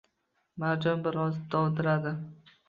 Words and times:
Marjon 0.63 1.03
bir 1.09 1.19
oz 1.25 1.37
dovdiradi 1.53 2.17